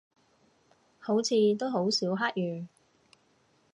[0.97, 2.65] 好似都好少黑雨